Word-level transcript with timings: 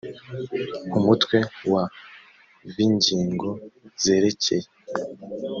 umutwe 0.97 1.37
wa 1.71 1.83
v 2.71 2.73
ingingo 2.87 3.49
zerekeye 4.03 4.67